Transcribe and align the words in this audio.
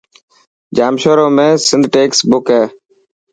ڄامشوري 0.77 1.25
۾ 1.41 1.47
سنڌ 1.67 1.83
ٽيڪسٽ 1.93 2.21
بڪ 2.31 2.45
هي. 2.55 2.63